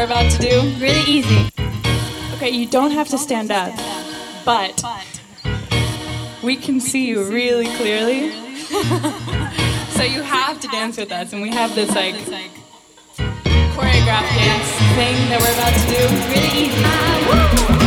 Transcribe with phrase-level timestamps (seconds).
[0.00, 0.60] we're about to do.
[0.78, 1.50] Really easy.
[2.34, 3.74] Okay, you don't have to stand up,
[4.46, 4.82] but
[6.42, 8.30] we can see you really clearly.
[9.90, 12.14] so you have to dance with us, and we have this like
[13.74, 16.00] choreographed dance thing that we're about to do.
[16.32, 16.82] Really easy.
[16.82, 17.79] Ah,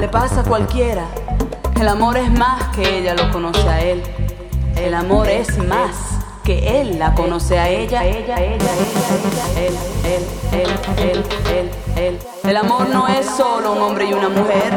[0.00, 1.06] le pasa a cualquiera.
[1.80, 4.02] El amor es más que ella lo conoce a él.
[4.76, 9.74] El amor es más que él la conoce a ella, ella, ella, ella, él,
[10.04, 11.24] él, él, él,
[11.54, 12.18] él, él.
[12.42, 14.76] El amor no es solo un hombre y una mujer.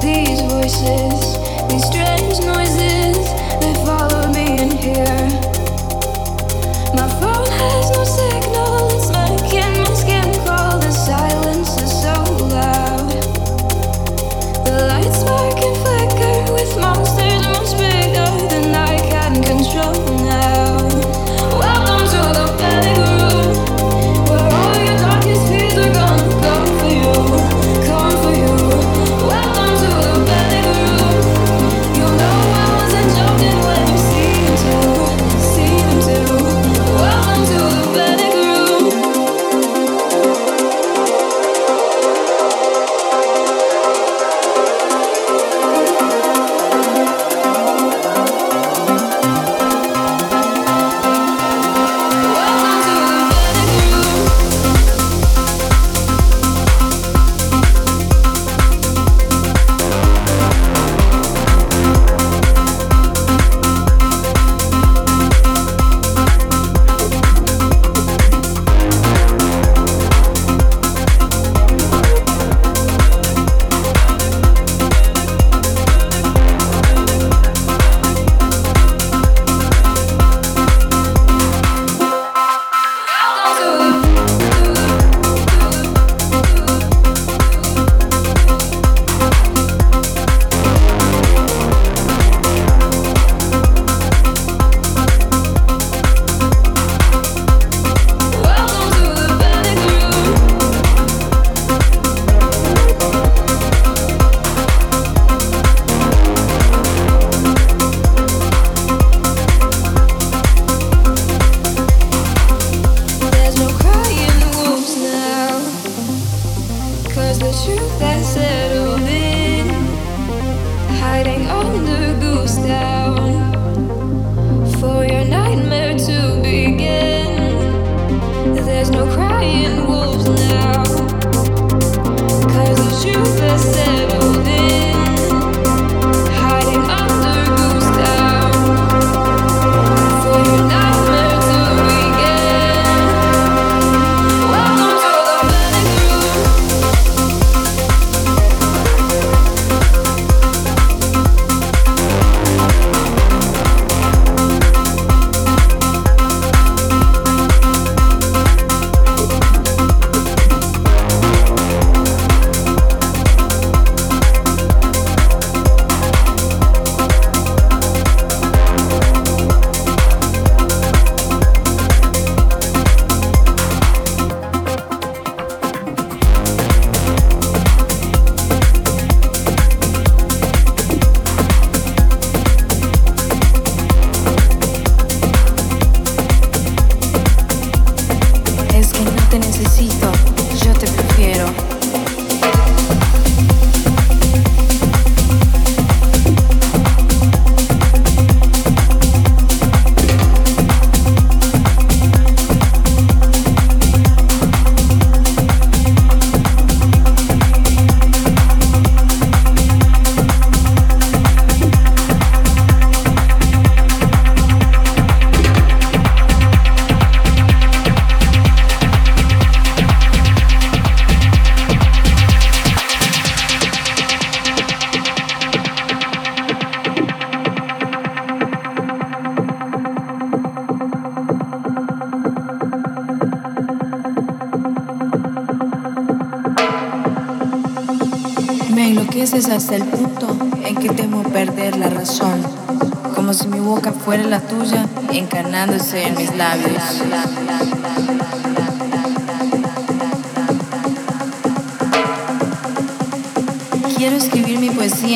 [0.00, 3.16] these voices, these strange noises
[3.60, 5.23] they follow me in here.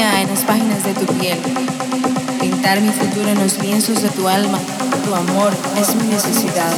[0.01, 1.37] En las páginas de tu piel,
[2.41, 4.61] pintar mi futuro en los lienzos de tu alma.
[5.05, 6.73] Tu amor es mi necesidad.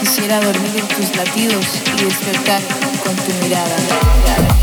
[0.00, 1.66] Quisiera dormir en tus latidos
[1.98, 2.62] y despertar
[3.02, 4.53] con tu mirada.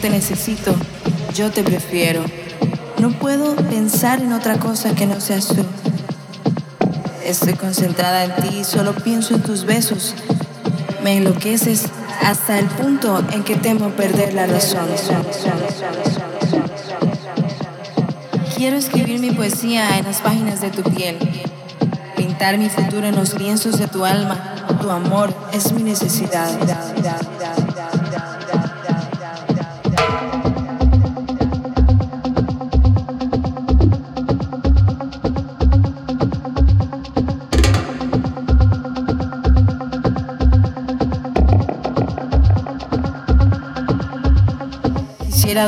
[0.00, 0.74] Te necesito,
[1.34, 2.24] yo te prefiero.
[2.98, 5.64] No puedo pensar en otra cosa que no seas tú.
[7.24, 10.14] Estoy concentrada en ti y solo pienso en tus besos.
[11.02, 11.86] Me enloqueces
[12.22, 14.86] hasta el punto en que temo perder la razón.
[18.56, 21.18] Quiero escribir mi poesía en las páginas de tu piel,
[22.16, 24.54] pintar mi futuro en los lienzos de tu alma.
[24.80, 26.48] Tu amor es mi necesidad.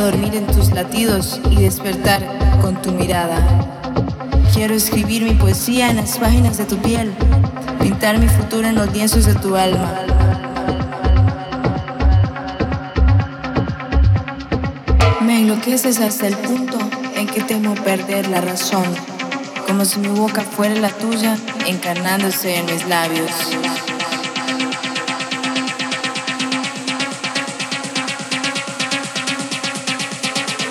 [0.01, 2.23] Dormir en tus latidos y despertar
[2.61, 3.37] con tu mirada.
[4.53, 7.13] Quiero escribir mi poesía en las páginas de tu piel,
[7.79, 9.93] pintar mi futuro en los lienzos de tu alma.
[15.21, 16.79] Me enloqueces hasta el punto
[17.15, 18.87] en que temo perder la razón,
[19.67, 21.37] como si mi boca fuera la tuya,
[21.67, 23.31] encarnándose en mis labios.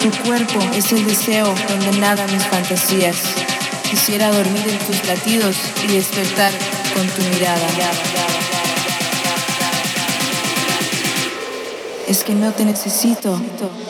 [0.01, 3.17] Tu cuerpo es el deseo donde nada mis fantasías.
[3.87, 6.51] Quisiera dormir en tus latidos y despertar
[6.95, 7.67] con tu mirada.
[12.07, 13.39] Es que no te necesito,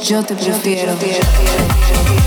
[0.04, 0.98] yo te prefiero.
[0.98, 2.21] nothing for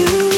[0.00, 0.29] you.